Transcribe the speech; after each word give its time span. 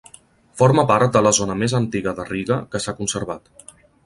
Forma 0.61 0.85
part 0.91 1.13
de 1.17 1.21
la 1.27 1.33
zona 1.39 1.57
més 1.59 1.75
antiga 1.81 2.15
de 2.21 2.27
Riga 2.31 2.59
que 2.73 2.83
s'ha 2.87 2.97
conservat. 3.05 3.55